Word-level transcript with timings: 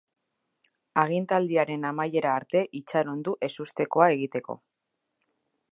Agintaldiaren 1.01 1.85
amaiera 1.91 2.33
arte 2.39 2.63
itxaron 2.81 3.23
du 3.29 3.35
ezustekoa 3.49 4.13
egiteko. 4.17 4.59